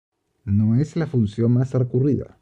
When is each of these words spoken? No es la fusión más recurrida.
No 0.45 0.77
es 0.77 0.95
la 0.95 1.05
fusión 1.05 1.51
más 1.51 1.75
recurrida. 1.75 2.39